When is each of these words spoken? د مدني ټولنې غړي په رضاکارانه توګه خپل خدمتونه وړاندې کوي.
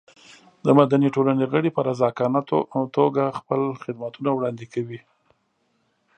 د 0.65 0.67
مدني 0.79 1.09
ټولنې 1.15 1.45
غړي 1.51 1.69
په 1.73 1.81
رضاکارانه 1.89 2.41
توګه 2.97 3.23
خپل 3.39 3.61
خدمتونه 3.83 4.29
وړاندې 4.33 4.65
کوي. 4.73 4.99